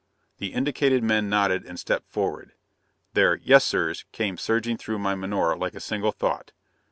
[0.39, 2.53] The indicated men nodded and stepped forward.
[3.13, 6.53] Their "Yes, sirs" came surging through my menore like a single thought.